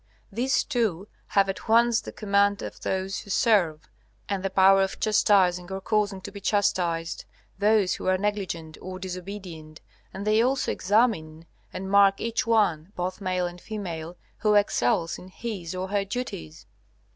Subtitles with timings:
[0.31, 3.87] These two have at once the command of those who serve,
[4.27, 7.25] and the power of chastising, or causing to be chastised,
[7.59, 9.79] those who are negligent or disobedient;
[10.11, 15.27] and they also examine and mark each one, both male and female, who excels in
[15.27, 16.65] his or her duties.